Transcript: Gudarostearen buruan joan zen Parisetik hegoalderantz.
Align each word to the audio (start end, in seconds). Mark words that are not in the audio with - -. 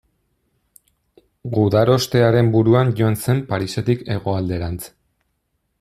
Gudarostearen 1.57 2.49
buruan 2.57 2.91
joan 3.01 3.19
zen 3.27 3.45
Parisetik 3.53 4.05
hegoalderantz. 4.15 4.83